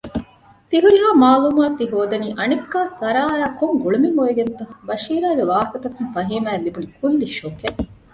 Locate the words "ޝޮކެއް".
7.37-7.79